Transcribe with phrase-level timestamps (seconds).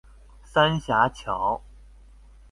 [0.43, 1.61] 三峽橋